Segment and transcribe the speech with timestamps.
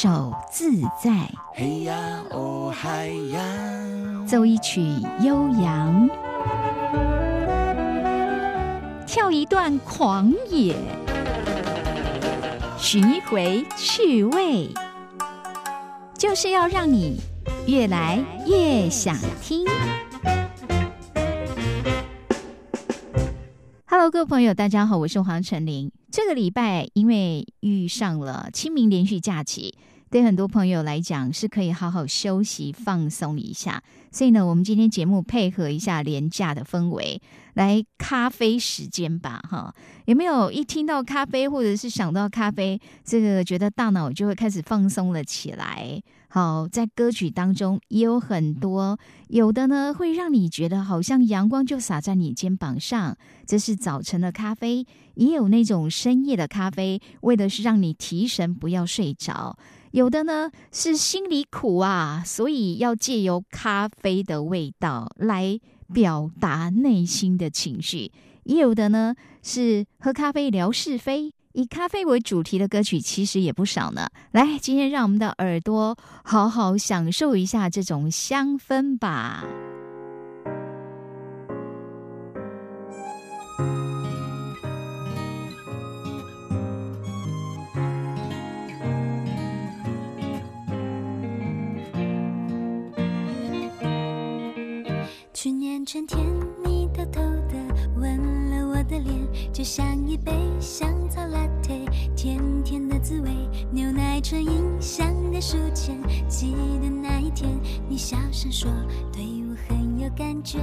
[0.00, 3.42] 首自在，嘿呀哦嗨呀，
[4.28, 4.80] 奏一曲
[5.22, 6.08] 悠扬，
[9.08, 10.76] 跳一段狂野，
[12.78, 14.72] 寻一回趣味，
[16.16, 17.20] 就是要让你
[17.66, 19.66] 越来越想听。
[23.86, 25.90] Hello，各位朋友，大家好，我是黄晨林。
[26.20, 29.78] 这个礼拜因为遇上了清明连续假期，
[30.10, 33.82] 对很多朋友来讲是可以好好休息放松一下。
[34.10, 37.20] 所以呢，我们今天节目配合一下廉价的氛围，
[37.54, 39.74] 来咖啡时间吧，哈！
[40.06, 46.00] 有没有一听到咖啡，或者是想到咖啡，这个觉得大脑就会开始放松了起来？
[46.30, 48.98] 好，在歌曲当中也有很多，
[49.28, 59.58] 有的呢会让你觉得好像阳光就洒在你肩膀上，这是早晨的咖啡；也有那种深夜的咖啡，为的是让你提神，不要睡着。
[59.92, 65.58] 有的呢是心里苦啊，所以要借由咖啡的味道来
[65.92, 68.10] 表达内心的情绪；
[68.44, 71.32] 也有的呢是喝咖啡聊是非。
[71.52, 74.06] 以咖啡为主题的歌曲其实也不少呢。
[74.30, 79.44] 来，今天让我们的耳朵好好享受一下这种香氛吧。
[95.84, 96.18] 春天，
[96.64, 97.54] 你偷偷的
[97.96, 103.30] 吻了我的脸，就像一杯香草 latte，甜甜的滋味，
[103.70, 104.50] 牛奶纯饮
[104.80, 105.96] 香的书签。
[106.28, 107.48] 记得那一天，
[107.88, 108.70] 你小声说
[109.12, 110.58] 对我很有感觉。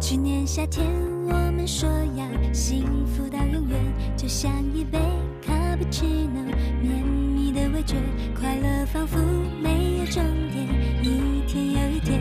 [0.00, 0.86] 去年夏天，
[1.24, 3.78] 我们说要幸福到永远，
[4.16, 4.98] 就像一杯
[5.42, 6.44] cappuccino，
[6.80, 7.96] 绵密的味觉，
[8.38, 9.18] 快乐仿佛
[9.62, 10.64] 没有终点。
[11.02, 12.20] 一天又一天，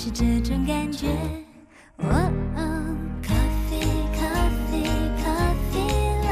[0.00, 1.08] 是这种感觉。
[1.96, 2.62] 哦哦，
[3.20, 3.34] 咖
[3.68, 3.80] 啡，
[4.14, 4.20] 咖
[4.70, 4.84] 啡，
[5.20, 5.26] 咖
[5.72, 5.80] 啡
[6.22, 6.28] 了，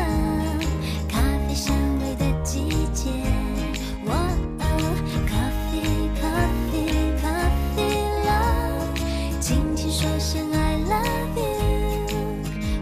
[1.09, 3.11] 咖啡香味的季节。
[4.07, 4.15] 哦
[4.61, 4.63] 哦，
[5.27, 5.35] 咖
[5.67, 5.83] 啡，
[6.15, 6.31] 咖
[6.71, 6.77] 啡，
[7.21, 7.27] 咖
[7.75, 7.83] 啡
[8.25, 8.31] 了，
[9.41, 12.07] 轻轻说声 I love you。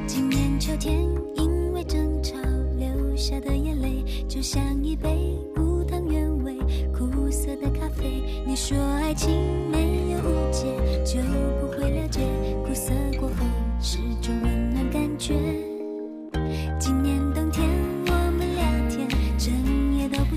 [0.06, 1.00] 今年秋天，
[1.36, 2.36] 因为争吵
[2.76, 6.58] 流下的眼泪，就像一杯无糖原味
[6.92, 8.22] 苦涩的咖啡。
[8.46, 9.32] 你说爱情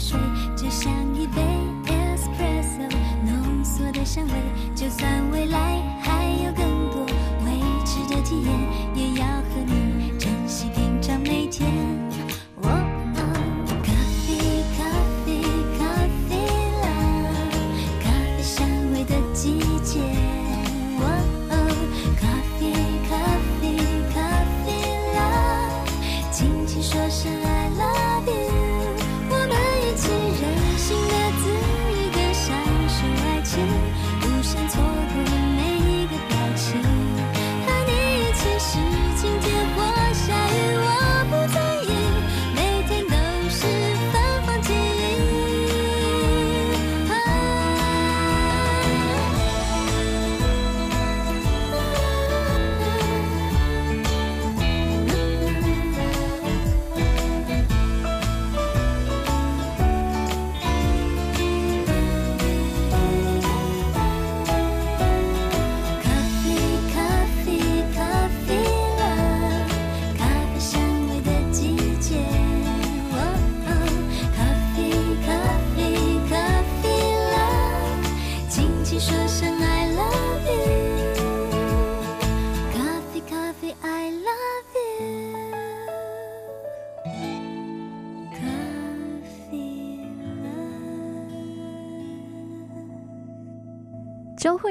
[0.07, 0.17] 水，
[0.55, 1.41] 就像一杯
[1.85, 2.89] espresso
[3.25, 4.31] 浓缩的香味。
[4.73, 7.05] 就算未来还有更多
[7.43, 8.49] 未知的体验，
[8.95, 9.86] 也要和你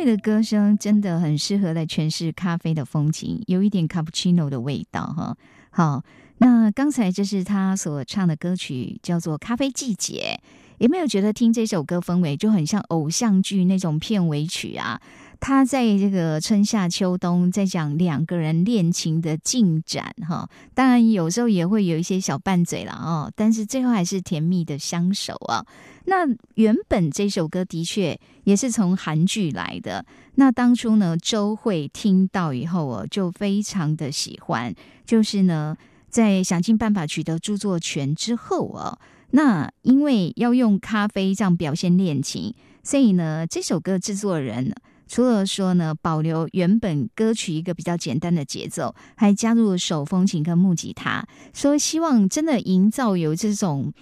[0.06, 5.36] 的歌声真的很适合来诠释咖啡的风情，有一点 cappuccino 的味道哈。
[5.70, 6.04] 好，
[6.38, 10.38] 那刚才这是他所唱的歌曲，叫做《咖啡季节》。
[10.78, 15.00] 有没有觉得听这首歌氛围就很像偶像剧那种片尾曲啊？
[15.38, 25.64] 他在这个春夏秋冬在讲两个人恋情的进展哈，当然有时候也会有一些小拌嘴了哦，但是最后还是甜蜜的相守啊。
[26.06, 30.04] 那原本这首歌的确也是从韩剧来的，
[30.36, 34.74] 那当初呢，周慧听到以后哦，就非常的喜欢，
[35.04, 35.76] 就是呢，
[36.08, 38.98] 在想尽办法取得著作权之后哦，
[39.30, 42.54] 那因为要用咖啡这样表现恋情，
[42.84, 44.72] 所以呢，这首歌制作人
[45.06, 53.92] 除了说呢，保留原本歌曲一个比较简单的节奏，还加入了手风琴跟木吉他，说希望真的营造有这种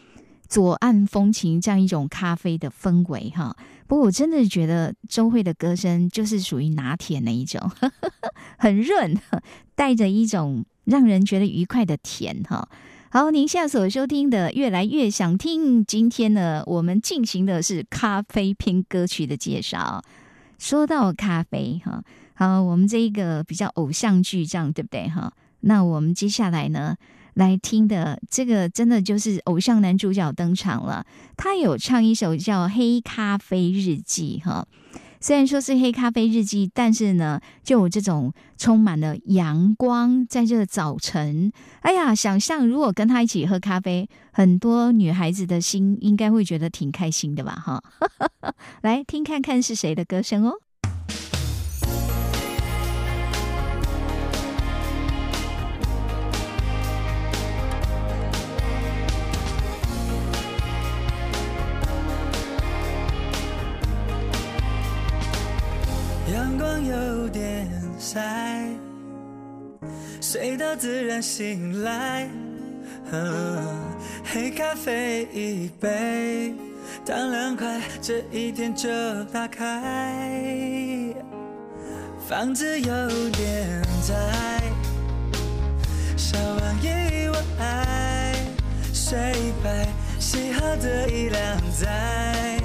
[0.48, 3.56] 左岸风情这样一种咖啡的氛围哈。
[3.86, 7.70] 不过我真的觉得周慧的歌声就是属于拿铁那一种，
[8.56, 9.14] 很润，
[9.74, 12.66] 带着一种让人觉得愉快的甜哈。
[13.10, 20.02] 好，您现在所收听的越来越想听，今天呢，我们进行的是咖啡篇歌曲的介绍。
[20.58, 22.02] 说到咖啡哈，
[22.34, 25.32] 好，我们这一个比较偶像剧这样对不对哈？
[25.60, 26.96] 那我们接下来呢
[27.34, 31.04] 来听的这个真的就是偶像男主角登场了，
[31.36, 34.66] 他有唱一首叫《黑咖啡日记》哈。
[35.24, 41.50] 虽然说是黑咖啡日记，但是呢，就有这种充满了阳光，在这早晨，
[41.80, 47.52] 哎呀，想象如果跟他一起喝咖啡，很多女孩子的心应该会觉得挺开心的吧？
[47.54, 47.82] 哈，
[48.84, 50.52] 来听看看是谁的歌声哦。
[68.14, 68.68] 点晒，
[70.20, 72.28] 睡到自然醒来。
[74.24, 76.54] 黑咖啡一杯，
[77.04, 78.88] 糖凉快，这一天就
[79.24, 81.12] 打开。
[82.28, 84.14] 房子有点窄，
[86.16, 88.34] 小玩意我爱，
[88.92, 89.88] 睡白，
[90.18, 92.58] 洗好的衣晾在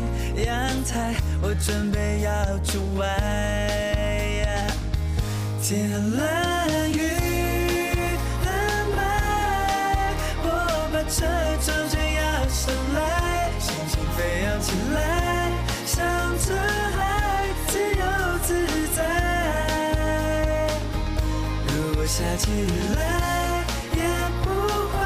[0.46, 0.56] 阳
[0.86, 1.16] 台。
[1.42, 4.39] 我准备要出外，
[5.70, 5.78] 天
[6.18, 6.98] 蓝雨
[8.44, 8.50] 很
[8.98, 8.98] 白，
[10.42, 10.48] 我
[10.92, 11.16] 把车
[11.62, 12.20] 窗全摇
[12.50, 12.98] 下来，
[13.60, 14.98] 心情飞扬起来，
[15.86, 15.94] 向
[16.40, 16.58] 着
[16.98, 16.98] 海
[17.68, 18.02] 自由
[18.42, 18.50] 自
[18.96, 18.98] 在。
[21.68, 22.66] 如果下起雨
[22.96, 23.62] 来，
[23.94, 24.02] 也
[24.42, 24.50] 不
[24.90, 24.98] 坏，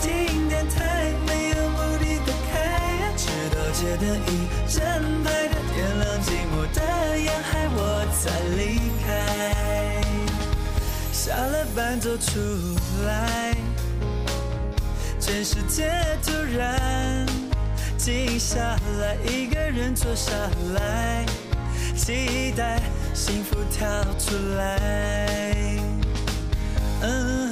[0.00, 4.48] 听电台没有目的的开，直到街灯一。
[4.66, 4.80] 整
[5.22, 6.80] 排的点亮寂寞的
[7.18, 7.78] 沿海，我
[8.16, 8.24] 才
[8.56, 8.97] 离开。
[11.28, 12.40] 下了班走出
[13.04, 13.54] 来，
[15.20, 15.92] 全世界
[16.24, 17.26] 突然
[17.98, 18.58] 静下
[18.98, 20.32] 来，一个人坐下
[20.74, 21.26] 来，
[21.94, 22.80] 期待
[23.12, 23.86] 幸福跳
[24.18, 25.76] 出来。
[27.02, 27.47] 嗯。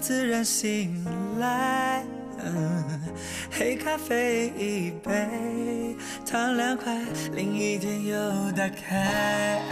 [0.00, 1.04] 自然醒
[1.38, 2.04] 来，
[3.48, 5.94] 黑咖啡一杯，
[6.26, 7.00] 糖凉快，
[7.32, 8.18] 另一天又
[8.52, 9.62] 打开。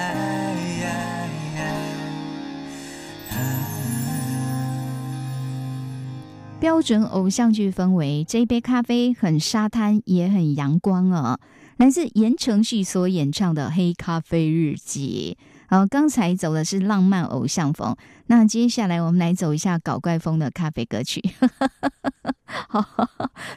[6.61, 11.41] 标准偶像剧氛围，这杯咖啡很沙滩，也很阳光啊！
[11.79, 15.37] 来自言承旭所演唱的《黑咖啡日记》。
[15.69, 17.97] 好，刚才走的是浪漫偶像风，
[18.27, 21.21] 那接下来我们来走一下搞怪风的咖啡歌曲。
[22.69, 22.85] 好，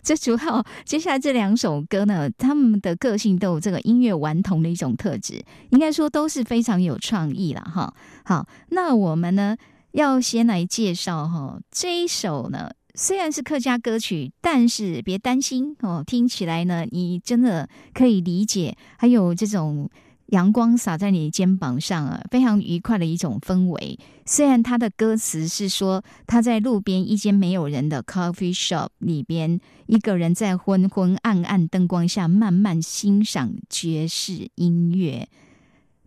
[0.02, 7.94] 这主要接下来这两首歌呢，他们的个性都有这个音乐顽童的一种特质，应该说都是非常有创意了哈。
[8.26, 9.56] 好，那我们呢
[9.92, 19.88] 要先来介绍哈这一首呢，虽然是客家歌曲，但是别担心哦，听起来呢你真的可以理解，还有这种。
[20.32, 23.98] 阳光洒在你肩膀上啊，非常愉快的一种氛围。
[24.26, 35.28] 虽然他的歌词是说他在路边一间没有人的 coffee shop 里边，一个人在昏昏暗暗灯光下慢慢欣赏爵士音乐。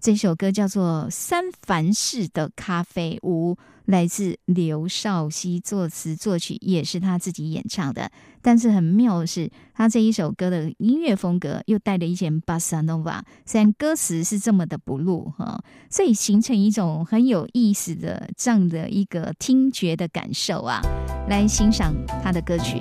[0.00, 3.54] 这首歌叫做《三藩市的咖啡屋》。
[3.86, 8.10] 来自刘少熙作词作曲，也是他自己演唱的。
[8.40, 20.80] 但是很妙的是，他这一首歌的音乐风格又带了一些巴萨诺瓦，虽然歌词是这么的不露哈，所以形成一种很有意思的这样的一个听觉的感受啊，
[21.28, 22.80] 来欣赏他的歌曲。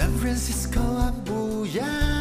[0.00, 2.19] San Francisco Abuja.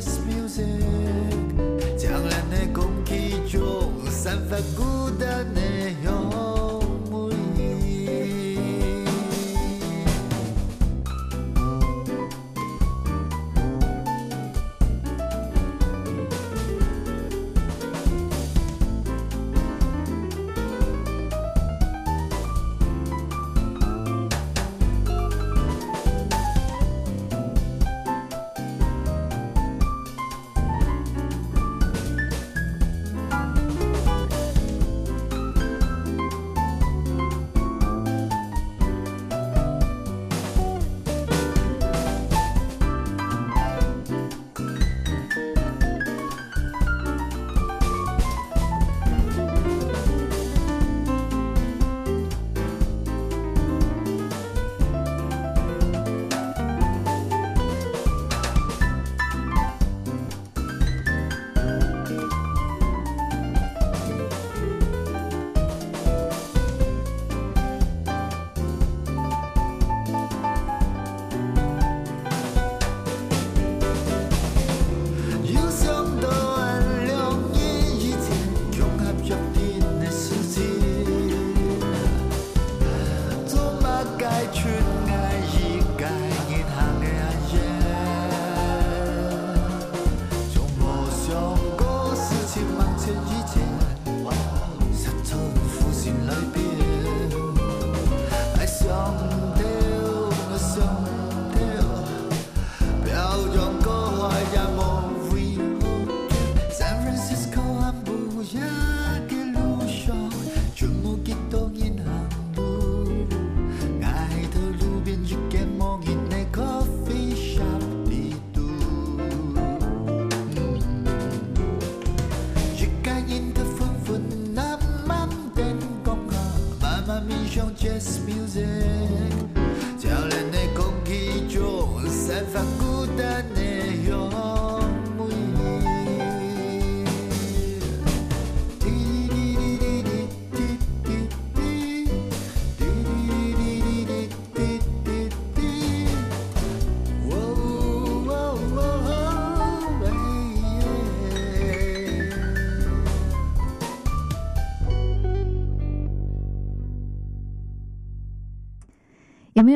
[0.00, 0.64] Jazz music，
[1.98, 4.99] 將靚嘅公器做散發孤。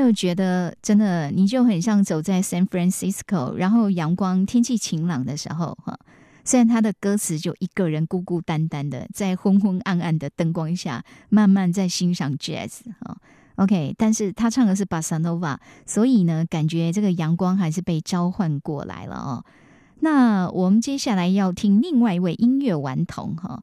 [0.05, 5.99] 有觉得真的你就很像走在 San Francisco，然后阳光天气晴朗的时候哈？
[6.45, 13.17] 虽然他的歌词就一个人孤孤单单的在昏昏暗暗的灯光下，慢慢在欣赏 jazz 哈。
[13.57, 15.57] OK，但是他唱的是 Bossa Nova，
[15.87, 19.45] 所以呢，感觉这个阳光还是被召唤过来了哦。
[20.01, 23.63] 那我们接下来要听另外一位音乐顽童哈，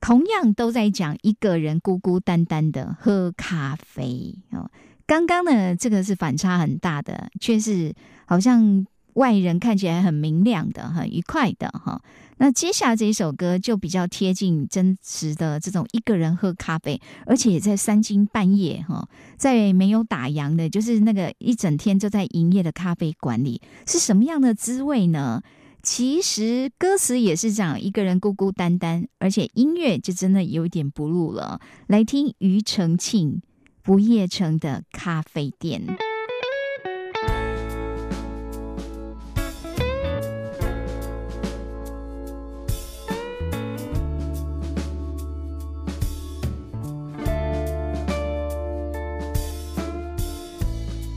[0.00, 4.68] 同样都在讲一个人孤孤单单的喝咖啡哦。
[5.06, 7.94] 刚刚呢，这个是反差很大的，却是
[8.26, 8.84] 好像
[9.14, 12.02] 外人看起来很明亮的、很愉快的哈。
[12.38, 19.08] 那接下来这一首歌就比较贴近真实的这种一个人喝咖啡，而且也在三更半夜哈，
[19.38, 25.40] 在没有打烊的，就是那个一整天就在营业的咖啡馆里，是什么样的滋味呢？
[25.82, 31.60] 其实歌词也是讲一个人孤孤单单，而且音乐就真的有点不入了。
[31.86, 33.40] 来听庾澄庆。
[33.86, 35.80] 不夜城的咖啡店。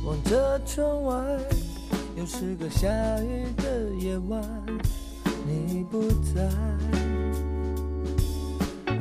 [0.05, 1.25] 望着窗外，
[2.15, 2.87] 又是个下
[3.23, 4.43] 雨的夜晚，
[5.47, 6.47] 你不在。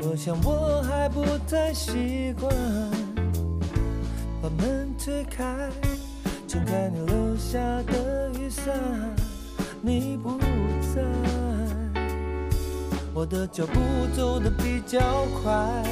[0.01, 2.51] 我想我还不太习惯，
[5.09, 5.71] 推开，
[6.47, 8.79] 撑开你留下的雨伞，
[9.81, 10.39] 你不
[10.95, 11.03] 在。
[13.15, 13.81] 我的脚步
[14.15, 15.01] 走得比较
[15.43, 15.83] 快，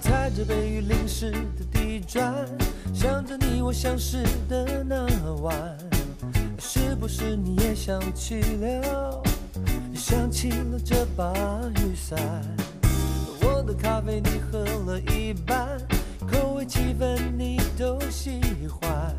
[0.00, 2.34] 踩着被雨淋湿的地砖，
[2.94, 5.06] 想着你我相识的那
[5.42, 5.76] 晚，
[6.58, 9.22] 是不是你也想起了，
[9.94, 11.30] 想起了这把
[11.76, 12.18] 雨伞？
[13.42, 15.78] 我的咖啡你喝了一半，
[16.38, 19.12] 口味气氛你都喜欢。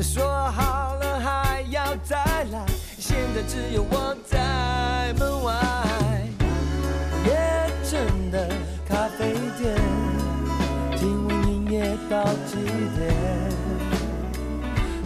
[0.00, 2.16] 说好了还要再
[2.52, 2.64] 来，
[2.96, 5.52] 现在只有我在门外。
[7.24, 7.34] 夜
[7.82, 8.48] 城的
[8.88, 9.74] 咖啡店，
[10.96, 12.54] 今晚营业到几
[12.96, 13.12] 点？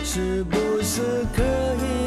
[0.05, 2.00] 是不是可以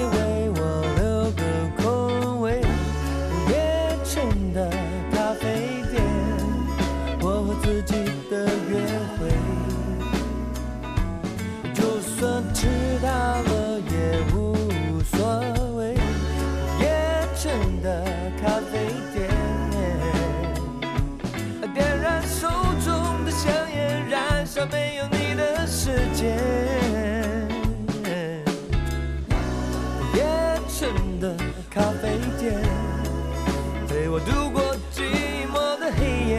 [26.24, 26.30] 世界。
[30.16, 30.24] 夜
[30.70, 31.36] 城的
[31.70, 32.56] 咖啡店，
[33.90, 35.04] 陪我度过寂
[35.52, 36.34] 寞的黑夜。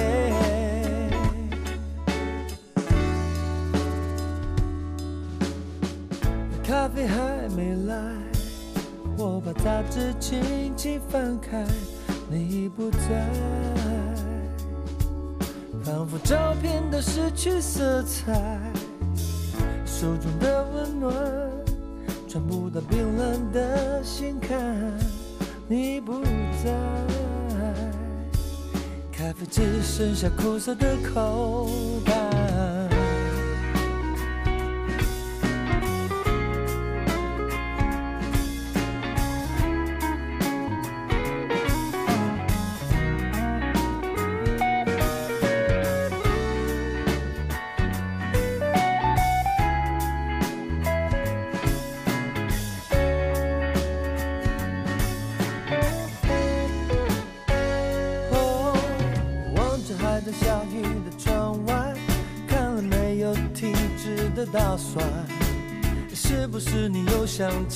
[6.66, 7.14] 咖啡还
[7.54, 7.94] 没来，
[9.18, 11.62] 我把杂志轻轻翻开，
[12.30, 13.28] 你不在，
[15.84, 18.32] 仿佛照片都失去色彩，
[20.04, 21.14] 手中的温暖
[22.28, 24.60] 传不到冰冷的心坎，
[25.66, 26.22] 你不
[26.62, 26.70] 在，
[29.10, 31.70] 咖啡只剩下苦涩的口
[32.04, 32.23] 感。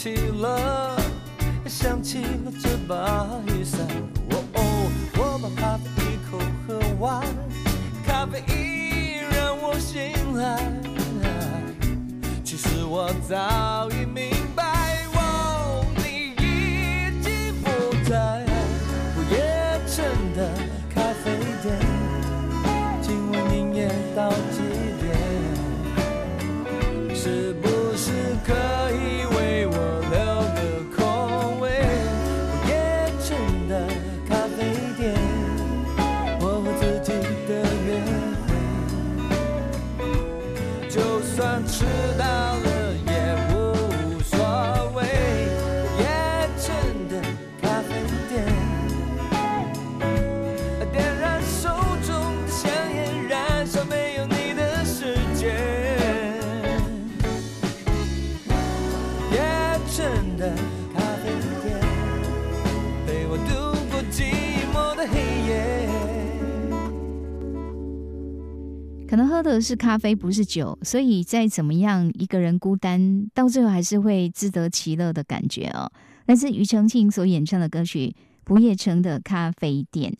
[0.04, 0.67] 又想
[69.60, 75.90] 是咖啡，不是酒，所以再怎么样一个人孤单，到最后还是会自得其乐的感觉哦。
[76.26, 80.12] 来自庾澄庆所演唱的歌曲《不夜城的咖啡店》。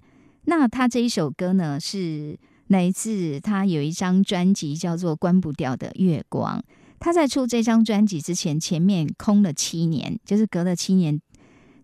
[0.45, 6.59] 那他这一首歌呢，是来自他有一张专辑叫做《关不掉的月光》。
[6.99, 11.21] 他在出这张专辑之前，前面空了七年，就是隔了七年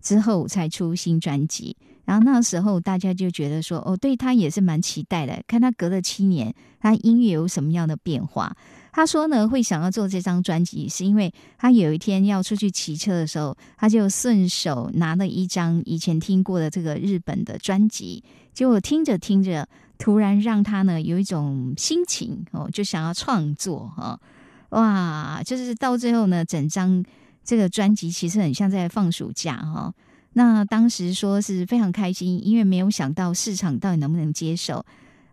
[0.00, 1.76] 之后才出新专辑。
[2.04, 8.54] 然后那时候大家就觉得说，哦，对他也是蛮期待的，看他隔了七年，他音乐有什么样的变化。
[8.92, 19.66] 他说呢，会想要做这张专辑，是因为他有一天要出去骑车的时候，他就顺手拿了一张以前听过的这个日本的专辑，结果听着听着，
[19.98, 24.20] 突然让他呢有一种心情哦，就想要创作哈、
[24.68, 27.04] 哇，就是到最后呢，整张
[27.42, 29.92] 这个专辑其实很像在放暑假哈、
[30.34, 34.84] 那当时说是非常开心，因为没有想到市场到底能不能接受，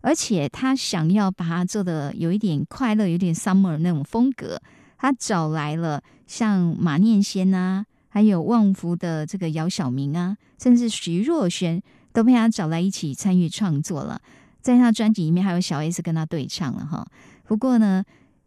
[0.01, 4.61] 而且他想要把它做的有一点快乐，有点 summer 那种风格，
[4.97, 11.81] 他找来了像马念先啊，还有旺福的这个姚晓明啊，甚至徐若瑄
[12.13, 14.21] 都被他找来一起参与创作了。
[14.61, 17.03] 在他专辑里面还有小 S 跟他对唱了哈。
[17.47, 18.03] 不过呢，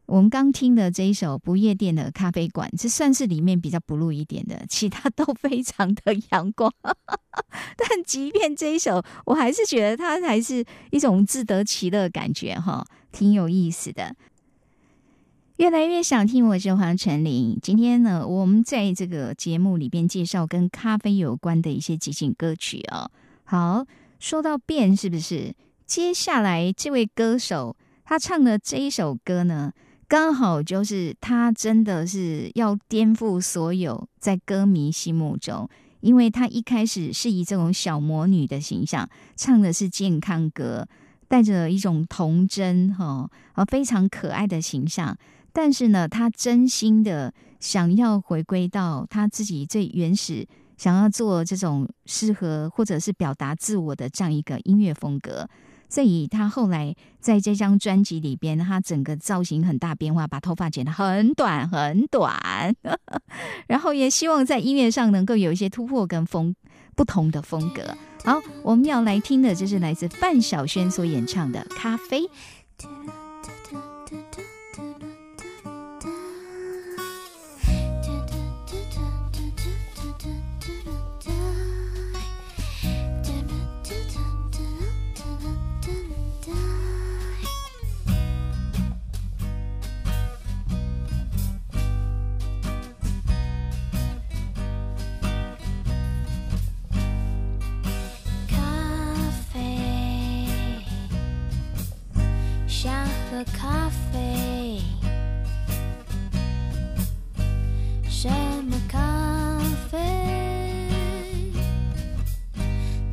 [0.07, 6.73] 我们刚听的这一首《不夜店的咖啡馆》，这算是里面比较 blue 一点的，其他都非常的阳光。
[7.77, 14.15] 但即便这一首，我还是觉得它还是一种自得其乐感觉哈，挺有意思的。
[15.57, 17.59] 越来越想听，我是黄晨林。
[17.63, 23.11] 今天呢，我们在这个节目里边介绍跟咖啡有关的一些即兴歌曲哦。
[23.45, 23.87] 好，
[24.19, 25.55] 说到变，是不是？
[25.87, 29.73] 接下来这位歌手他唱的这一首歌呢，
[30.07, 35.69] 刚好就是他真的是要颠覆所有在歌迷心目中，
[36.01, 40.87] 因为他一开始是以这种小魔女的形象唱的是健康歌，
[41.27, 45.17] 带着一种童真哈，而非常可爱的形象。
[45.53, 55.49] 但是呢，他真心的想要回归到他自己最原始，想要做这种适合或者是表达自我的这样一个音乐风格。
[55.95, 62.75] 所以他后来在这张专辑里边，他整个造型很大变化，把头发剪得很短很短，
[63.69, 66.53] 然后也希望在音乐上能够有一些突破跟风
[66.97, 67.97] 不同的风格。
[68.25, 72.23] 好，我们要来听的就是来自范晓萱所演唱的《咖啡》。
[103.35, 104.81] 想喝咖啡，
[108.09, 109.59] 什么咖
[109.91, 109.99] 啡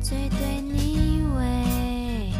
[0.00, 2.32] 最对你味？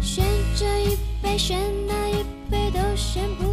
[0.00, 0.24] 选
[0.54, 3.43] 这一杯，选那一杯都选不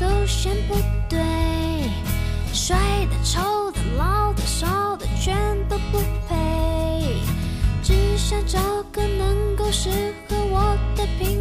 [0.00, 0.74] 都选不
[1.10, 1.20] 对，
[2.54, 2.74] 帅
[3.10, 5.36] 的、丑的、老的、少的，全
[5.68, 7.20] 都不配。
[7.82, 8.58] 只想找
[8.90, 9.90] 个能够适
[10.26, 11.38] 合我的品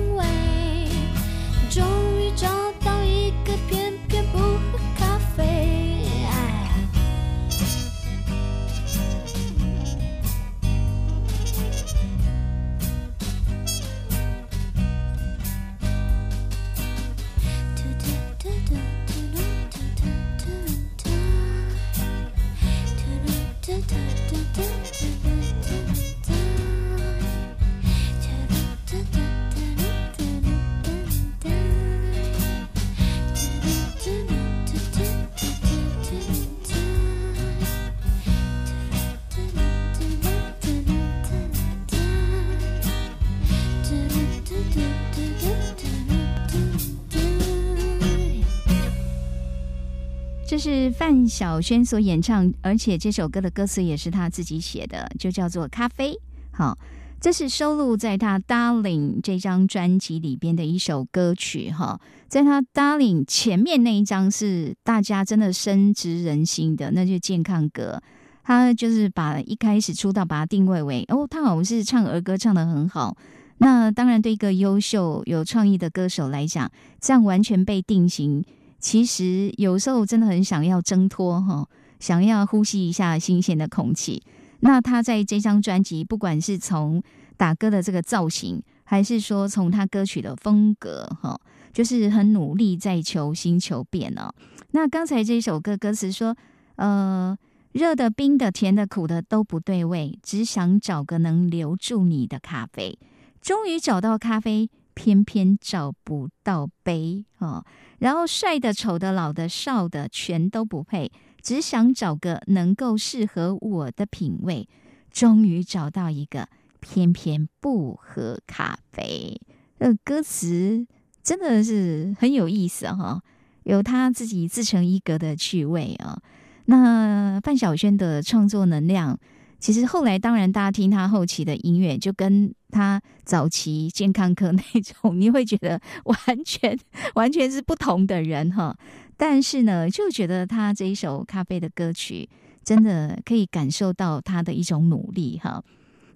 [50.59, 56.11] 是范晓萱所演唱，而且这首歌的歌词也是她自己写的，就叫做《咖啡》。
[56.51, 56.77] 好，
[57.21, 61.71] 这是收录在她《Darling》这张专辑里边的一首歌曲。
[61.71, 68.01] 哈，在她《Darling》前面那一张是大家真的深植人心的，那就是健康歌。
[68.43, 73.15] 他就是把一开始出道把它定位为哦，他好像是唱儿歌唱得很好。
[73.59, 78.43] 那当然，对一个优秀有创意的歌手来讲，这样完全被定型。
[78.79, 81.67] 其实有时候真的很想要挣脱哈，
[81.99, 84.23] 想要呼吸一下新鲜的空气。
[84.61, 87.01] 那他在这张专辑，不管是从
[87.37, 91.39] 打歌的这个造型，还是说从他歌曲的风格哈，
[91.71, 94.33] 就是很努力在求新求变哦。
[94.71, 96.35] 那刚才这首歌歌词说，
[96.75, 97.37] 呃，
[97.71, 102.97] 热的、冰的、甜的、苦的都不对味，只想找个能留住你的咖啡。
[103.41, 107.63] 终于找到咖啡，偏偏找不到杯哦。
[107.99, 111.09] 然后帅的、丑的、老的、少的，全都不配，
[111.41, 114.67] 只想找个能够适合我的品味。
[115.09, 116.49] 终于找到一个，
[116.81, 119.39] 偏偏不喝咖啡。
[119.77, 120.85] 呃，歌词
[121.23, 123.21] 真的是很有意思哈、
[123.63, 126.21] 有他自己自成一格的趣味啊。
[126.65, 129.17] 那范晓萱的创作能量，
[129.59, 136.77] 其实后来当然大家听他后期的音乐，就跟他早期健康课那种， 你会觉得完全
[137.15, 138.75] 完全是不同的人哈。
[139.17, 142.29] 但是呢，就觉得他这一首《咖啡》的歌曲，
[142.63, 145.61] 真的可以感受到他的一种努力哈。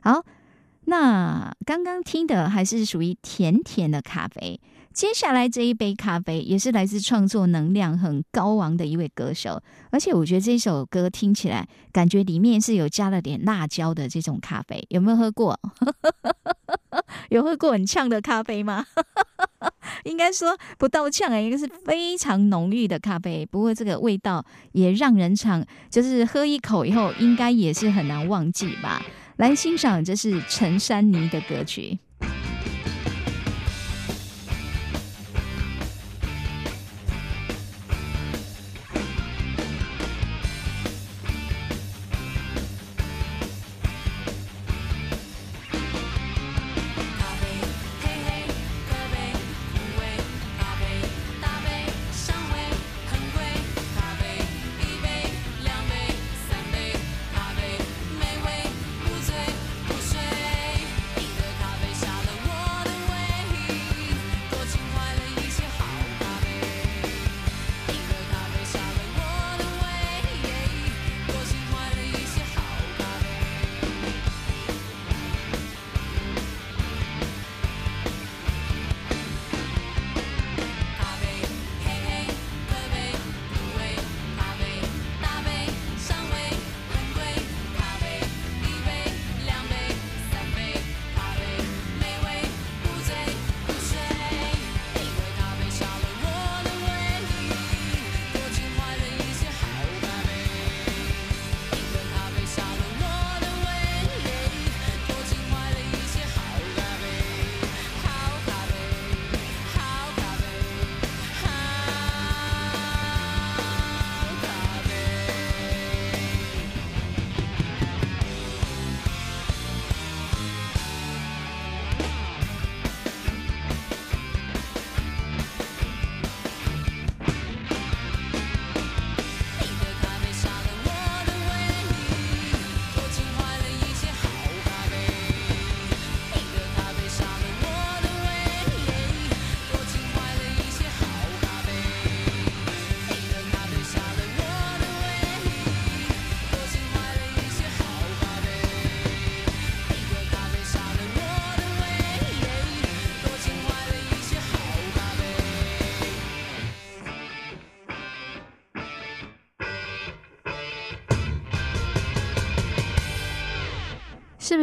[0.01, 0.23] 好，
[0.85, 4.59] 那刚刚听的还是属于甜甜的咖啡。
[4.93, 15.59] 接下来这一杯咖啡也是来自创作能量很高昂的一位歌手，而且我觉得这首歌听起来感觉里面是有加了点辣椒的这种咖啡，有没有喝过？
[17.29, 18.85] 有喝过很呛的咖啡吗？
[20.05, 23.43] 应该说不到呛哎、应该是非常浓郁的咖啡。
[23.45, 29.01] 不过这个味道也让人尝，就是喝一口以后，应该也是很难忘记吧。
[29.37, 31.97] 来欣赏，这是陈珊妮的歌曲。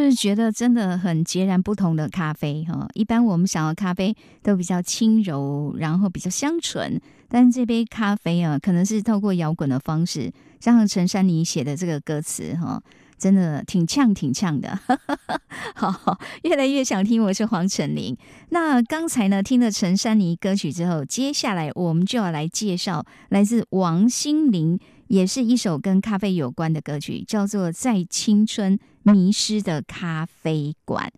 [0.01, 2.89] 就是觉得真的很截然不同的咖啡哈？
[2.95, 12.83] 一般我们想要咖啡都比较轻柔，然后比较香醇，但这杯咖啡啊，可能是透过摇滚的方式，像陈珊妮写的这个歌词哈，
[13.19, 14.79] 真的挺呛挺呛的。
[15.77, 17.23] 好，越来越想听。
[17.23, 18.17] 我是黄晨林。
[18.49, 31.12] 那刚才呢，听了陈珊妮歌曲之后，接下来我们就要来介绍来自王心凌，也是一首跟咖啡有关的歌曲，叫做《在青春迷失的咖啡馆》。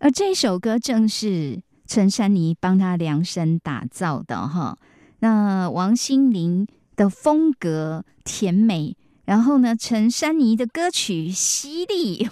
[0.00, 4.76] 而这首歌正是陈珊妮帮他量身打造的哈。
[5.20, 12.28] 那王心凌的风格甜美，然后呢，陈珊妮的歌曲犀利，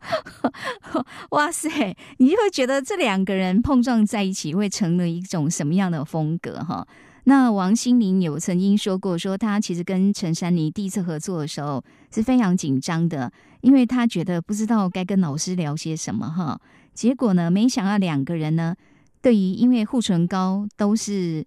[1.30, 6.86] 哇塞，你就会觉得这两个人碰撞在一起会成了一种什么样的风格哈？
[7.24, 13.30] 那王心凌有曾经说过，说她其实跟陈珊妮第一次合作的时候是非常紧张的，
[13.60, 16.60] 因为她觉得不知道该跟老师聊些什么哈。
[16.94, 18.74] 结果呢，没想到两个人呢，
[19.20, 21.46] 对于因为护唇膏都是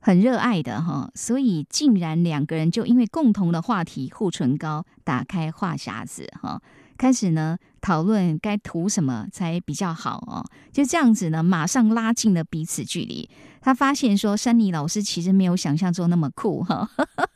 [0.00, 6.60] 很热爱的哈，所以竟然两个人就因为共同的话题护唇膏，打开话匣子哈，
[7.00, 10.44] 开始呢讨论该涂什么才比较好哦。
[10.70, 13.26] 就这样子呢，马上拉近了彼此距离。
[13.62, 16.90] 他发现说，珊妮老师其实没有想象中那么酷哈。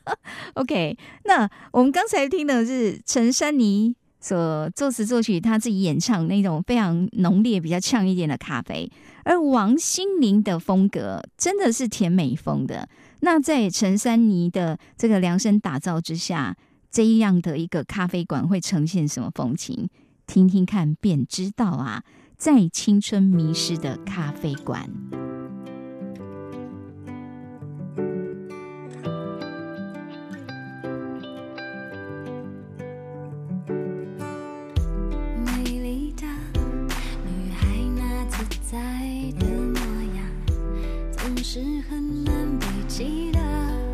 [0.53, 8.91] OK，那我们刚才听的是陈珊妮所作词作曲，他自己演唱那种非常浓烈、比较呛一点的咖啡。
[9.23, 12.87] 而王心凌的风格真的是甜美风的。
[13.21, 16.55] 那在陈珊妮的这个量身打造之下，
[16.95, 19.89] 这样的一个咖啡馆会呈现什么风情？
[20.25, 22.05] 听听看便知道啊！
[22.37, 24.89] 在青春迷失的咖啡馆。
[35.43, 36.25] 美丽的
[37.25, 38.77] 女孩那自在
[39.37, 39.77] 的模
[40.15, 40.25] 样，
[41.11, 43.84] 总是很难被记得。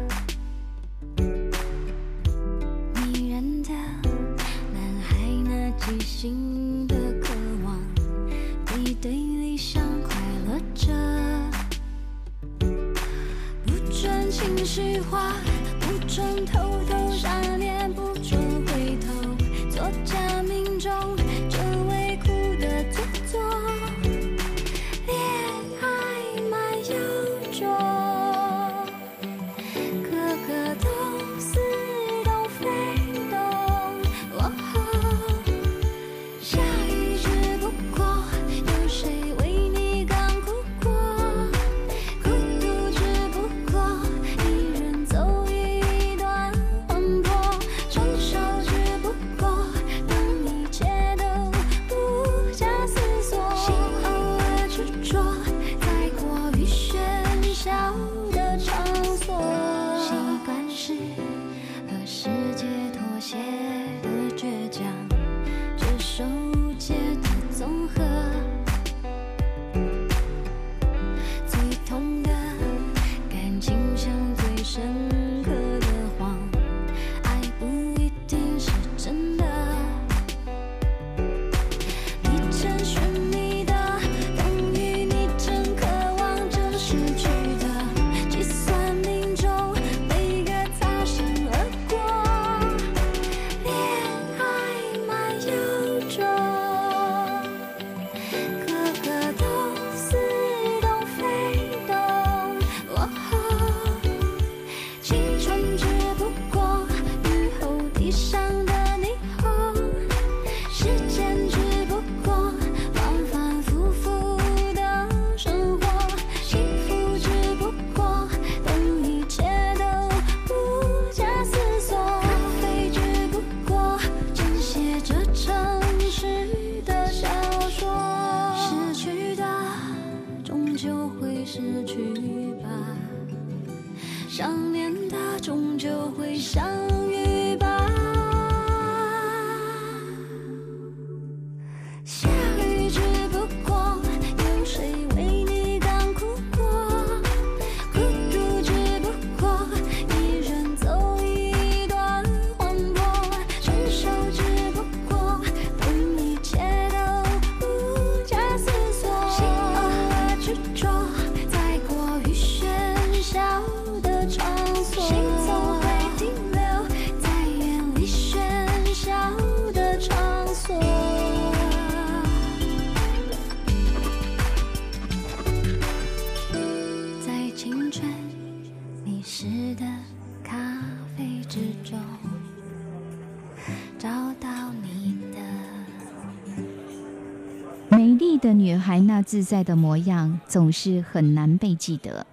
[189.31, 192.27] 自在的模样，总是很难被记得。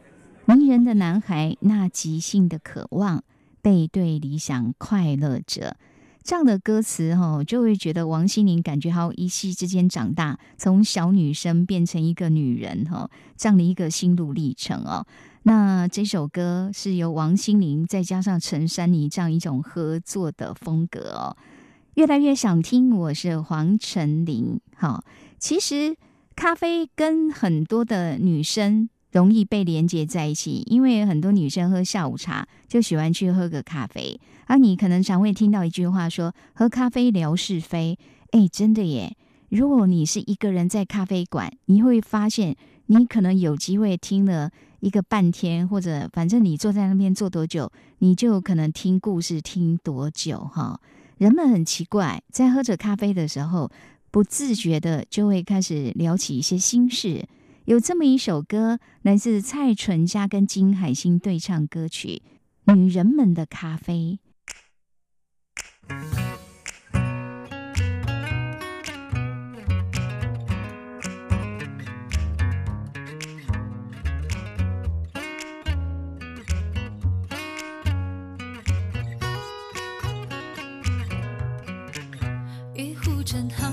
[0.47, 3.23] 迷人的男孩那即兴的渴望，
[3.63, 5.77] 背对理想快乐着。
[6.25, 15.07] 这样的歌词哈，就会觉得王心凌感觉好一夕之间长大，从小女生变成一个女人哈，这样的一个心路历程哦。
[15.45, 21.37] 那这首歌是由王心凌再加上陈珊妮这样一种合作的风格哦。
[21.95, 24.59] 越来越想听，我是黄晨林。
[24.75, 25.05] 好，
[25.39, 25.97] 其实
[26.39, 34.21] 咖啡跟很多的女生容易被连接在一起，因为很多女生喝下午茶就喜欢去喝个咖啡。
[34.47, 37.99] 而你可能常会听到一句话说：“喝咖啡聊是非。”
[38.31, 39.17] 哎，真的耶！
[39.49, 42.55] 如果你是一个人在咖啡馆，你会发现
[42.87, 50.81] 你可能有机会听了一个半天，或者反正你坐在那边坐多久，你就可能听故事听多久哈。
[51.17, 53.69] 人们很奇怪，在喝着咖啡的时候，
[54.11, 57.27] 不自觉的就会开始聊起一些心事。
[57.67, 62.23] 有这么一首歌，来自蔡淳佳跟金海心对唱歌曲
[62.75, 64.19] 《女人们的咖啡》。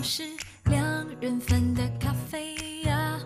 [0.08, 0.22] 是
[0.66, 3.20] 两人份的咖啡呀、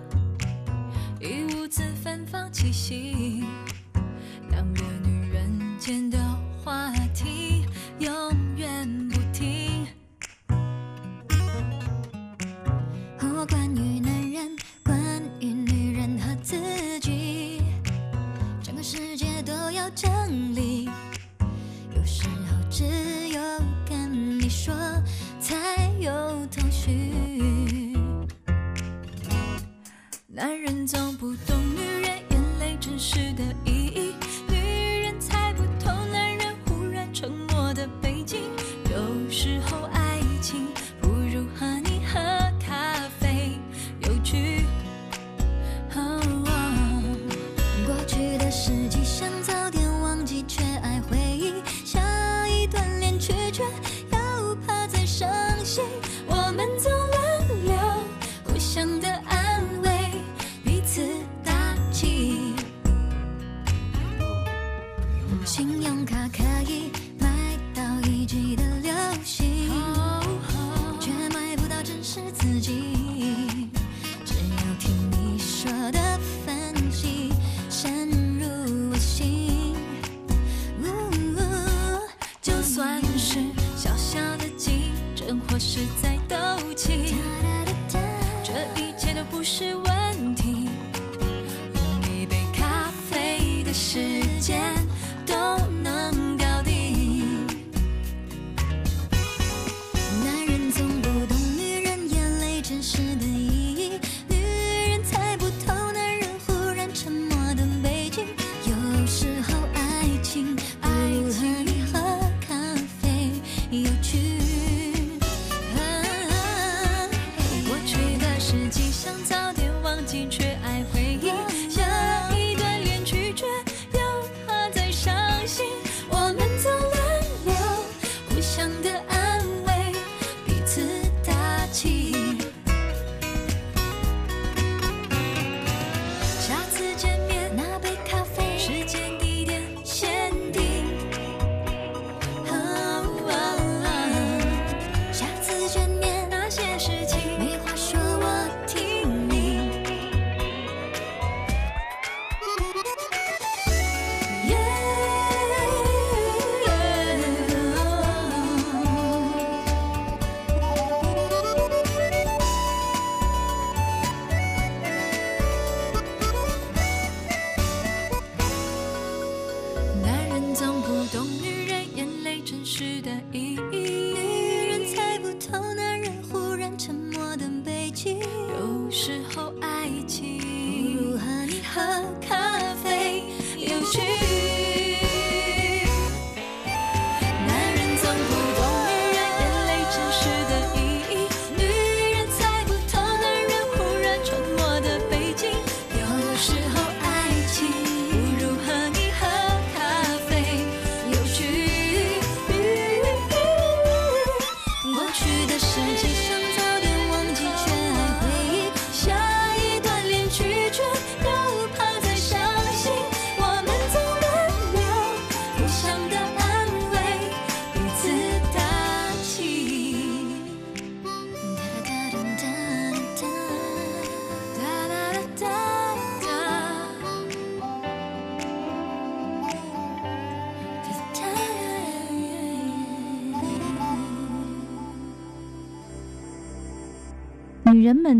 [1.20, 3.44] 一屋子芬芳气息，
[4.50, 6.18] 两个女人间的
[30.40, 31.29] 男人总不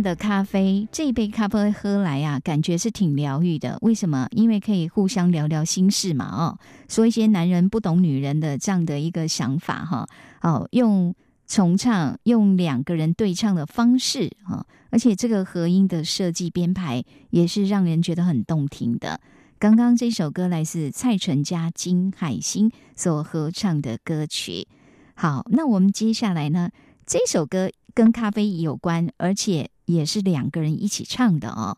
[0.02, 3.78] 的咖啡，这一杯咖啡喝来啊，感觉是挺疗愈的。
[3.82, 4.28] 为什么？
[4.32, 10.08] 因为可以互相聊聊心事嘛，哦，说一些男人不懂女人的这样的一个想法哈。
[10.42, 11.14] 哦，用
[11.48, 19.20] 重唱，用两个人对唱的方式哈，而且这个合音的设计编排也是让人觉得很动听的。
[19.58, 24.68] 刚刚这首歌来自蔡淳佳、金海心所合唱的歌曲。
[25.16, 26.70] 好，那我们接下来呢？
[27.06, 31.78] 这首歌跟咖啡有关，而且也是两个人一起唱的哦。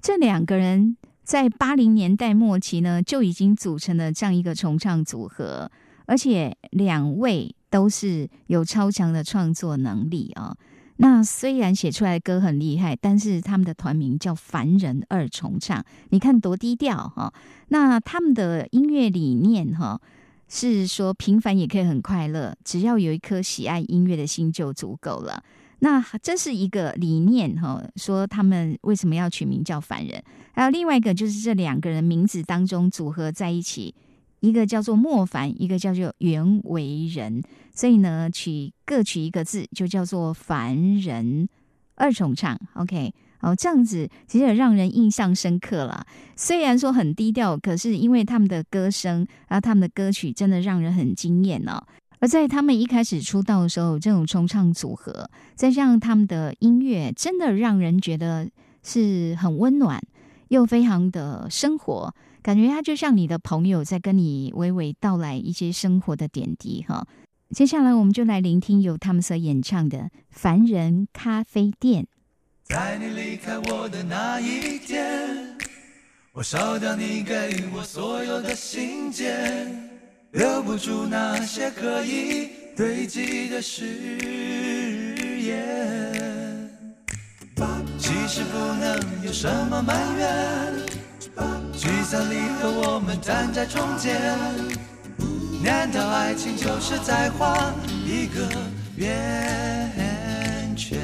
[0.00, 5.70] 这两个人在八零年代末期呢，就已经组成了这样一个重唱组合，
[6.06, 10.56] 而且两位都是有超强的创作能力啊、
[10.96, 17.32] 那虽然写出来的歌很厉害，但是他们的团名叫凡人二重唱，你看多低调哈、
[17.68, 20.00] 那他们的音乐理念哈、
[20.48, 25.42] 是说平凡也可以很快乐，只要有一颗喜爱音乐的心就足够了。
[25.80, 30.22] 那这是一个理念哈，说他们为什么要取名叫凡人？
[30.52, 33.94] 还有另外一个就是这两个人名字当中组合在一起，
[34.40, 37.42] 一个叫做莫凡，一个叫做袁为人，
[37.74, 41.46] 所以呢取各取一个字，就叫做凡人
[41.94, 42.58] 二重唱。
[42.74, 46.06] OK，哦，这样子其实也让人印象深刻了。
[46.36, 51.86] 虽然说很低调，可是因为他们的歌声，然后他们的歌曲真的让人很惊艳哦。
[52.18, 58.48] 而在他们一开始出道的时候，这种重唱组合，再加上他们的音乐，真的让人觉得
[58.82, 60.00] 是很温暖，
[60.48, 67.06] 又非常的生活，感觉他就像你的朋友在跟你娓娓道来一些生活的点滴哈。
[67.50, 69.98] 接下来我们就来聆听由他们所演唱的
[70.30, 72.04] 《凡人咖啡店》。
[72.64, 75.56] 在你离开我的那一天，
[76.32, 79.95] 我烧掉你给我所有的信件，
[80.36, 83.86] 留不住那些可以堆积的誓
[85.40, 86.70] 言。
[87.98, 90.74] 其实不能有什么埋怨，
[91.72, 94.20] 聚散离合我们站在中间。
[95.64, 97.72] 难道爱情就是在画
[98.04, 98.46] 一个
[98.94, 101.00] 圆圈？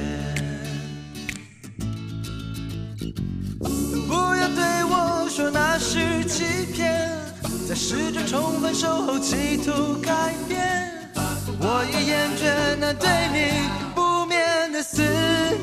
[4.07, 7.09] 不要对我说那是欺骗，
[7.73, 10.93] 在试着重分手后企图改变。
[11.59, 15.03] 我已厌倦那对你不眠的思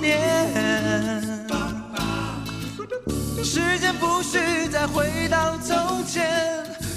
[0.02, 0.18] 念。
[3.44, 4.40] 时间不许
[4.72, 6.26] 再回到从前，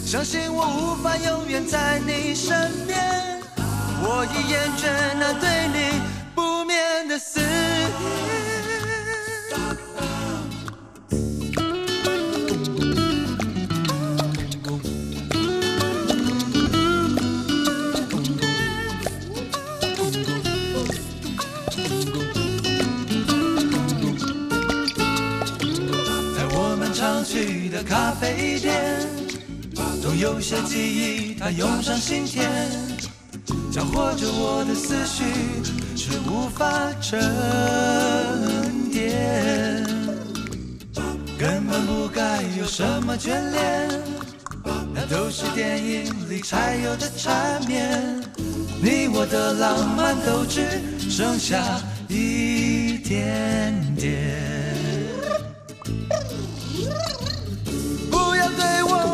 [0.03, 2.99] 相信我无法永远在你身边。
[4.01, 4.89] 我已厌倦
[5.21, 6.01] 那对你
[27.83, 28.75] 咖啡店，
[30.01, 32.49] 总有些记忆它涌上心田，
[33.71, 35.25] 搅和着我的思绪，
[35.97, 37.21] 却无法沉
[38.91, 39.85] 淀。
[41.39, 43.89] 根本不该有什么眷恋，
[44.95, 48.23] 那都是电影里才有的缠绵。
[48.81, 50.63] 你我的浪漫都只
[51.11, 54.62] 剩下一点点。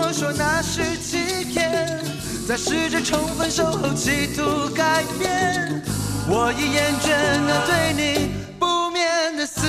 [0.09, 2.02] 我说那是欺骗，
[2.48, 5.82] 在试着重分手后企图改变。
[6.26, 7.12] 我已厌倦
[7.46, 9.66] 那对你不眠的思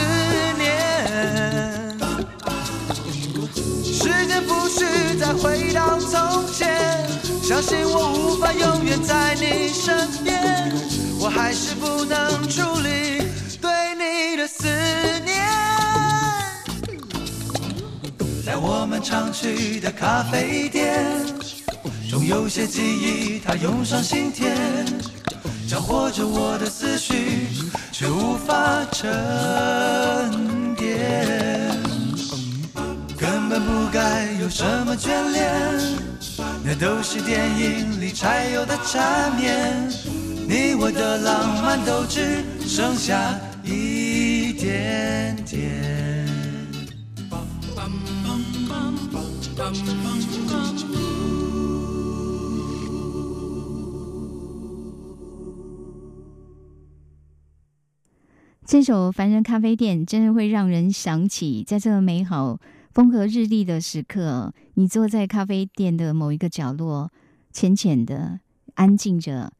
[0.57, 1.99] 念。
[3.83, 4.85] 时间不许
[5.19, 7.05] 再回到从前，
[7.43, 10.73] 相信我无法永远在你身边，
[11.19, 13.23] 我还是不能处理
[13.59, 14.63] 对你的思
[15.25, 15.48] 念。
[18.99, 21.05] 们常去的咖啡店，
[22.09, 24.53] 总有些记忆它涌上心田，
[25.69, 27.47] 搅和着我的思绪，
[27.93, 29.07] 却无法沉
[30.75, 31.71] 淀。
[33.17, 35.49] 根本不该有什么眷恋，
[36.61, 39.89] 那都是电影里才有的缠绵。
[40.45, 43.33] 你我的浪漫都只剩下
[43.63, 45.98] 一点点。
[58.65, 62.59] 这首《凡人咖啡店》真的会让人想起，在这个美好
[62.93, 67.11] 风和日丽的时刻，你坐在咖啡店的某一个角落，
[67.51, 68.39] 浅浅的
[68.75, 69.51] 安静着，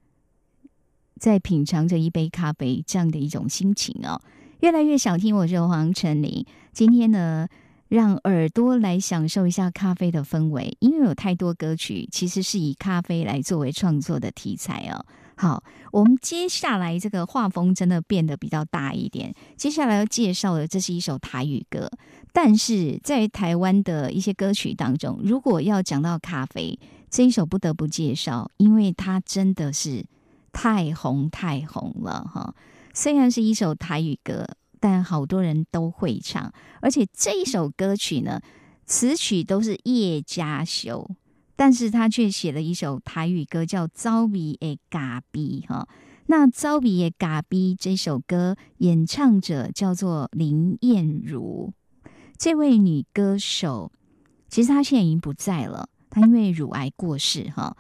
[1.20, 4.22] 在品尝着一杯咖啡，这样的一种心情哦。
[4.62, 6.46] 越来越想听，我是黄晨林。
[6.72, 7.48] 今天呢，
[7.90, 15.04] 让耳朵来享受一下咖啡的氛围，因为有太多歌曲其实是以咖啡来作为创作的题材哦。
[15.36, 19.34] 好，我们接下来这个画风真的变得比较大一点。
[19.56, 21.90] 接下来要介绍的，这是一首台语歌，
[22.32, 26.78] 但是在台湾的一些歌曲当中，如果要讲到咖啡，
[27.10, 30.06] 这一首不得不介绍，因为它真的是
[30.52, 32.54] 太红太红了哈。
[32.94, 34.46] 虽然是一首台语歌，
[34.80, 36.52] 但好多人都会唱，
[36.82, 38.40] 而且这一首歌曲呢，
[38.86, 41.10] 词曲都是叶家修，
[41.56, 45.88] 但是他却写了一首台语歌，叫《招比的嘎比》哈。
[46.28, 51.74] 那《招比的嘎比》这首歌演唱者叫做林燕如，
[52.38, 53.92] 这位女歌手，
[54.48, 57.76] 其实她现在已经不在了，她因为乳癌过世哈。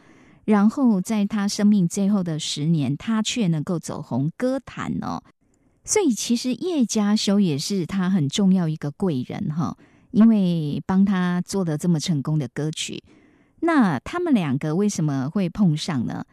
[0.45, 5.23] 然后在她生命最后的十年，她却能够走红歌坛哦。
[5.89, 9.75] 所以其实叶家修也是他很重要一个贵人哈，
[10.11, 13.03] 因为帮他做了这么成功的歌曲。
[13.61, 16.23] 那他们两个为什么会碰上呢？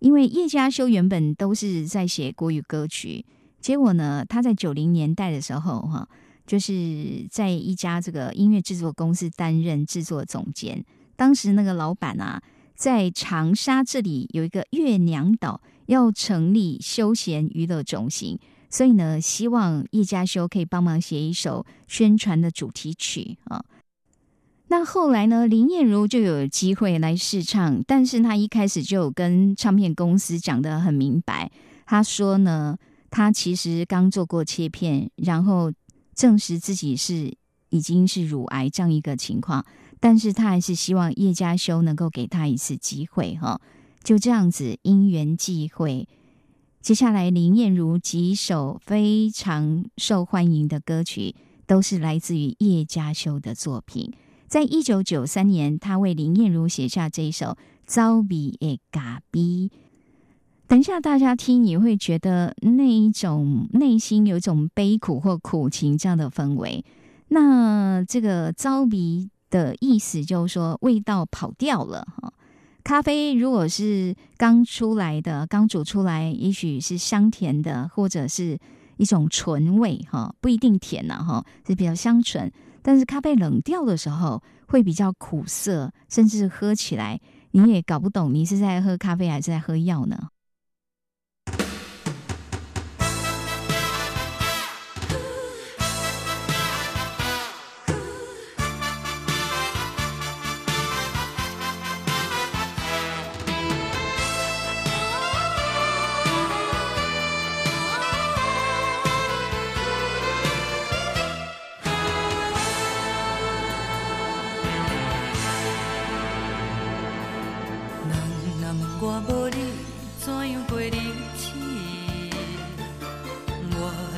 [0.00, 3.24] 因为叶家修原本都是在写国语歌曲，
[3.58, 6.06] 结果呢，他在九零年代的时候哈，
[6.46, 10.84] 就是在一家这个音乐制作公司担任制作总监。
[11.16, 12.42] 当时那个老板啊，
[12.74, 18.38] 在长沙这里有一个月娘岛，要成立休闲娱乐中心。
[18.68, 23.64] 所以呢，希望叶家修可以帮忙写一首宣传的主题曲啊。
[24.68, 31.50] 那后来呢，林燕如就有机会来试唱，但是她一开始就有跟唱片公司讲得很明白，
[31.86, 32.76] 她说呢，
[33.08, 35.72] 她其实刚做过切片，然后
[36.14, 37.32] 证实自己是
[37.68, 39.64] 已经是乳癌这样一个情况，
[40.00, 43.60] 但是她还是希望叶家修能够给她一次机会哈。
[44.02, 46.08] 就这样子因缘际会。
[46.86, 51.34] 接下来，林燕如几首非常受欢迎的歌曲，
[51.66, 54.12] 都是来自于叶家修的作品。
[54.46, 57.46] 在一九九三年，他为林燕如写下这一首
[57.88, 59.68] 《招比诶嘎比》。
[60.68, 66.84] 等一下，大家听，你会觉得那一种内心有一种悲苦或苦情这样的氛围。
[67.30, 72.32] 那这个“招比”的意思就是说，味道跑掉了哈。
[72.86, 78.56] 咖啡如果是刚出来的、刚煮出来，也许是香甜的，或者是
[78.96, 82.48] 一种醇味，哈，不一定甜呐，哈，是比较香醇。
[82.82, 87.20] 但是咖啡冷掉的时候，会比较苦涩，甚至喝起来
[87.50, 90.28] 你也搞不懂，你是在喝咖啡还是在喝药呢？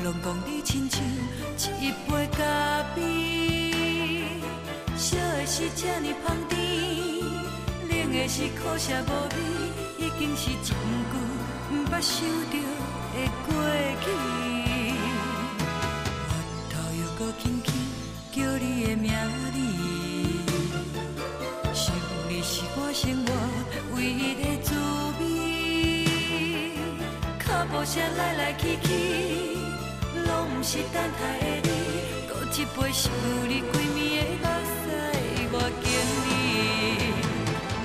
[0.09, 0.99] 拢讲你亲像
[1.83, 2.43] 一杯咖
[2.97, 4.25] 啡，
[4.97, 6.57] 烧的是这呢香甜，
[7.91, 9.37] 冷的是苦涩无味，
[9.99, 10.75] 已经是真
[11.13, 11.15] 久
[11.71, 12.57] 毋捌想着
[13.13, 13.53] 的过
[14.01, 14.07] 去。
[16.25, 16.33] 额
[16.71, 17.69] 头又搁轻轻
[18.33, 19.13] 叫你的名
[19.53, 19.57] 字。
[21.75, 21.95] 想
[22.31, 23.29] 你是我生活
[23.95, 24.73] 唯一的滋
[25.21, 25.23] 味，
[27.39, 28.89] 脚步声来来去去，
[30.59, 31.71] 不是等待的你，
[32.27, 33.09] 搁一杯是
[33.47, 34.75] 你规暝的目屎
[35.53, 35.55] 我
[35.85, 35.87] 敬
[36.27, 36.29] 你，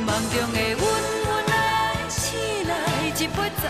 [0.03, 0.81] 梦中的阮
[1.23, 1.53] 阮来
[2.09, 2.17] 醒
[2.67, 2.73] 来，
[3.15, 3.63] 一杯走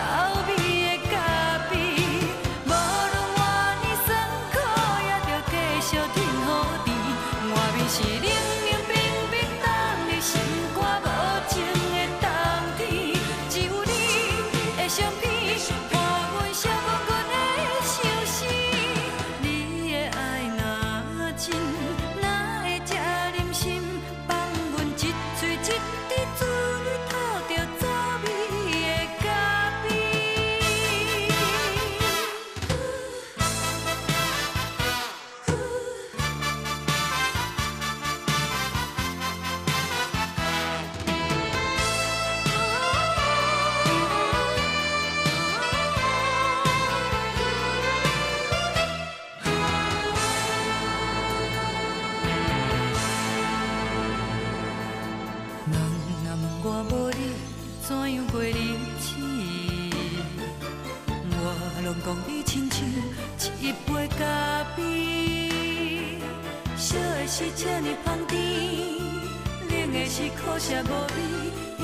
[70.16, 71.16] 是苦涩无味，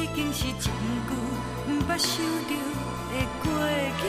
[0.01, 0.71] 已经是真
[1.09, 1.11] 久
[1.67, 2.15] 毋捌想
[2.47, 2.53] 着
[3.11, 3.13] 的
[3.43, 3.45] 过
[3.99, 4.03] 去。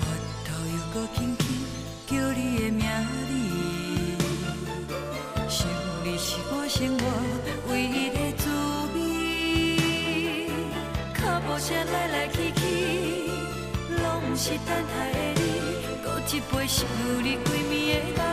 [0.00, 0.06] 我
[0.42, 1.44] 头又搁轻轻
[2.06, 2.80] 叫你的名
[4.88, 4.90] 字，
[5.50, 5.68] 想
[6.02, 7.04] 你是我生活
[7.70, 8.42] 唯一的滋
[8.94, 8.96] 味。
[11.12, 12.60] 脚步声来来去去，
[14.02, 15.42] 拢毋是等待的你，
[16.02, 16.88] 搁一杯想
[17.22, 18.24] 你归暝的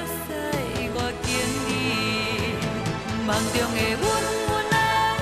[3.26, 4.04] 梦中的阮，
[4.48, 4.78] 阮的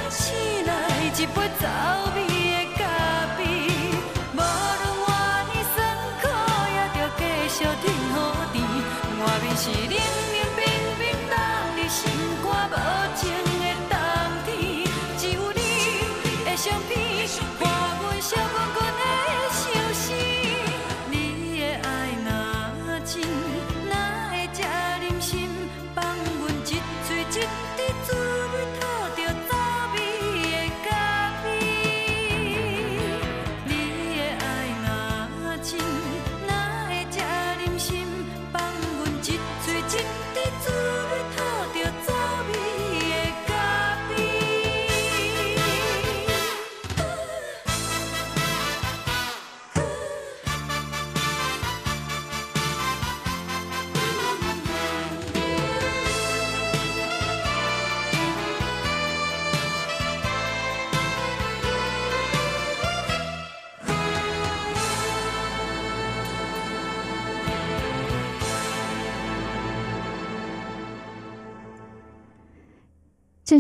[0.10, 0.36] 醒
[0.66, 0.72] 来
[1.18, 1.64] 一杯走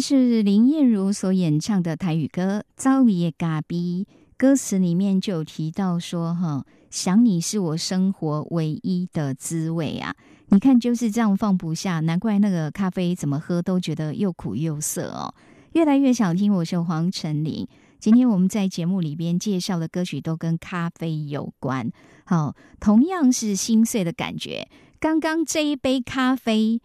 [0.06, 10.14] 是林燕如所演唱的台语歌《遭遇的咖逼》，歌词里面就有提到说：“哈，想你是我生活唯一的滋味啊！”
[10.52, 15.34] 你看就是这样放不下，难怪那个咖啡怎么喝都觉得又苦又涩哦。
[15.72, 17.66] 越来越想听，我是黄晨林。
[17.98, 21.90] 今天我们在节目里边介绍的歌曲都跟咖啡有关，
[22.26, 24.68] 好，同样是心碎的感觉。
[25.00, 26.82] 刚刚这一杯咖啡。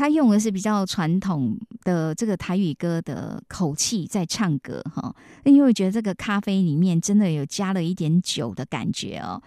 [0.00, 9.42] 他用的是比较传统的这个台语歌的口气在唱歌哈，因为我觉得这个咖啡里面真的有加了一点酒的感觉哦。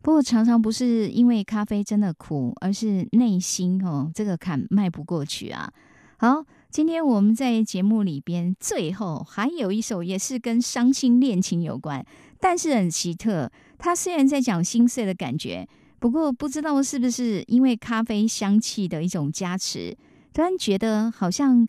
[0.00, 5.70] 不过常常不是因为咖啡真的苦，而是内心哦这个坎迈不过去啊。
[6.16, 12.02] 好，今天我们在节目里边最后还有一首也是跟伤心恋情有关，
[12.40, 13.52] 但是很奇特。
[13.76, 15.68] 他虽然在讲心碎的感觉。
[16.00, 19.96] 不过不知道是不是因为咖啡香气的一种加持，
[20.32, 21.68] 突然觉得好像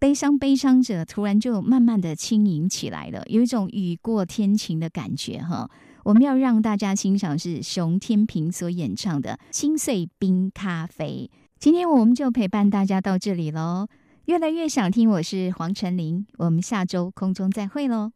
[0.00, 5.70] 悲伤悲伤者突然就慢慢的轻盈起来了，有一种雨过天晴的感觉哈。
[6.04, 11.30] 我们要让大家欣赏是熊天平所演唱的《心碎冰咖啡》。
[11.60, 13.86] 今天我们就陪伴大家到这里喽，
[14.24, 15.08] 越来越想听。
[15.08, 18.10] 我是黄晨林，我们下周空中再会喽。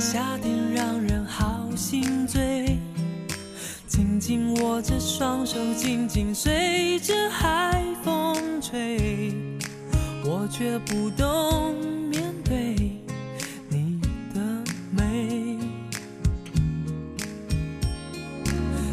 [0.00, 2.78] 夏天让人好心醉，
[3.88, 9.34] 紧紧握着双手，紧紧随着海风吹，
[10.24, 11.74] 我却不懂
[12.10, 12.76] 面对
[13.68, 14.00] 你
[14.32, 14.40] 的
[14.92, 15.58] 美，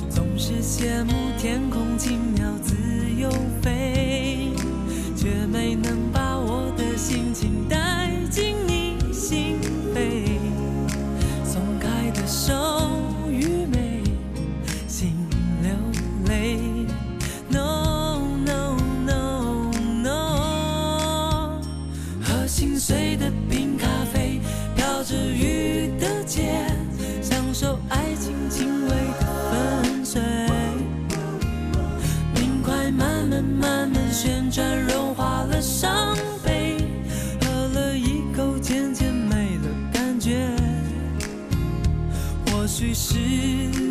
[0.10, 2.76] 总是羡慕天空轻鸟自
[3.16, 3.30] 由
[3.62, 4.50] 飞，
[5.16, 6.25] 却没能把
[43.06, 43.85] 是